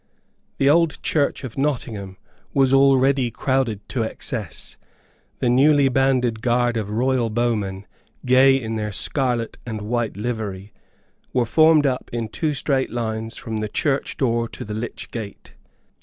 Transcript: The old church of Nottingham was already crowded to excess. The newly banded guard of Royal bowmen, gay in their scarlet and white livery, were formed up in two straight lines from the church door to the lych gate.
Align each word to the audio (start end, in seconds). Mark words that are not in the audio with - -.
The 0.57 0.67
old 0.67 1.03
church 1.03 1.43
of 1.43 1.59
Nottingham 1.59 2.17
was 2.55 2.73
already 2.73 3.29
crowded 3.29 3.87
to 3.89 4.01
excess. 4.01 4.75
The 5.37 5.47
newly 5.47 5.89
banded 5.89 6.41
guard 6.41 6.75
of 6.75 6.89
Royal 6.89 7.29
bowmen, 7.29 7.85
gay 8.25 8.55
in 8.59 8.77
their 8.77 8.91
scarlet 8.91 9.59
and 9.63 9.81
white 9.81 10.17
livery, 10.17 10.73
were 11.33 11.45
formed 11.45 11.85
up 11.85 12.09
in 12.11 12.29
two 12.29 12.55
straight 12.55 12.89
lines 12.91 13.37
from 13.37 13.57
the 13.57 13.69
church 13.69 14.17
door 14.17 14.47
to 14.47 14.65
the 14.65 14.73
lych 14.73 15.11
gate. 15.11 15.53